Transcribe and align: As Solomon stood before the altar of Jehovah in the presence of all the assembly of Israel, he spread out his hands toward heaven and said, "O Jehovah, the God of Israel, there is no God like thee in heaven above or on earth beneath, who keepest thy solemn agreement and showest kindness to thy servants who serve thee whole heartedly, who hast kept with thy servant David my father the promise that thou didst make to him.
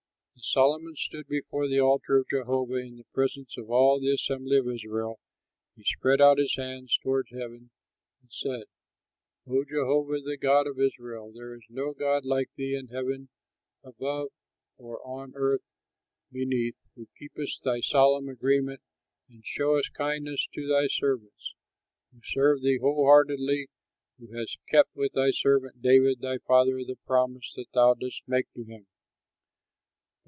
As 0.43 0.49
Solomon 0.49 0.95
stood 0.95 1.27
before 1.27 1.67
the 1.67 1.79
altar 1.79 2.17
of 2.17 2.27
Jehovah 2.29 2.75
in 2.77 2.97
the 2.97 3.05
presence 3.13 3.57
of 3.57 3.69
all 3.69 3.99
the 4.01 4.11
assembly 4.11 4.57
of 4.57 4.67
Israel, 4.67 5.19
he 5.75 5.83
spread 5.83 6.19
out 6.19 6.39
his 6.39 6.55
hands 6.55 6.97
toward 6.97 7.27
heaven 7.31 7.69
and 8.23 8.31
said, 8.33 8.63
"O 9.47 9.63
Jehovah, 9.63 10.19
the 10.19 10.37
God 10.37 10.65
of 10.65 10.79
Israel, 10.79 11.31
there 11.31 11.53
is 11.53 11.63
no 11.69 11.93
God 11.93 12.25
like 12.25 12.49
thee 12.55 12.73
in 12.75 12.87
heaven 12.87 13.29
above 13.83 14.29
or 14.77 14.99
on 15.07 15.33
earth 15.35 15.61
beneath, 16.31 16.87
who 16.95 17.07
keepest 17.19 17.63
thy 17.63 17.79
solemn 17.79 18.27
agreement 18.27 18.81
and 19.29 19.45
showest 19.45 19.93
kindness 19.93 20.47
to 20.55 20.67
thy 20.67 20.87
servants 20.87 21.53
who 22.11 22.19
serve 22.23 22.61
thee 22.63 22.79
whole 22.81 23.05
heartedly, 23.05 23.69
who 24.17 24.27
hast 24.35 24.57
kept 24.67 24.93
with 24.95 25.13
thy 25.13 25.29
servant 25.29 25.83
David 25.83 26.19
my 26.19 26.39
father 26.39 26.83
the 26.83 26.97
promise 27.05 27.53
that 27.55 27.71
thou 27.73 27.93
didst 27.93 28.23
make 28.27 28.51
to 28.53 28.63
him. 28.63 28.87